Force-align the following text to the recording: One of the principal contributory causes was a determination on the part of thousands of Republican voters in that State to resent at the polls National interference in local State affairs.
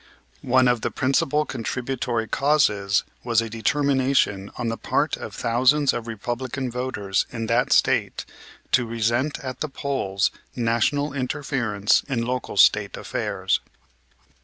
One 0.41 0.67
of 0.67 0.81
the 0.81 0.89
principal 0.89 1.45
contributory 1.45 2.27
causes 2.27 3.03
was 3.23 3.39
a 3.39 3.51
determination 3.51 4.49
on 4.57 4.69
the 4.69 4.75
part 4.77 5.15
of 5.15 5.35
thousands 5.35 5.93
of 5.93 6.07
Republican 6.07 6.71
voters 6.71 7.27
in 7.29 7.45
that 7.45 7.71
State 7.71 8.25
to 8.71 8.87
resent 8.87 9.37
at 9.41 9.59
the 9.59 9.69
polls 9.69 10.31
National 10.55 11.13
interference 11.13 12.01
in 12.09 12.25
local 12.25 12.57
State 12.57 12.97
affairs. 12.97 13.59